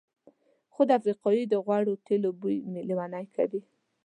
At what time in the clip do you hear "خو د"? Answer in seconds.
0.73-0.91